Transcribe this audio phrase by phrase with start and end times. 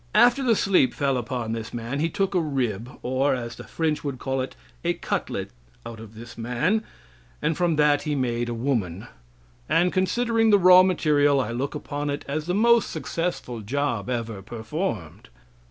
[0.15, 4.03] After the sleep fell upon this man, he took a rib, or, as the French
[4.03, 5.51] would call it, a cutlet
[5.85, 6.83] out of this man,
[7.39, 9.05] and from that he made a woman;
[9.69, 14.41] and considering the raw material, I look upon it as the most successful job ever
[14.41, 15.29] performed.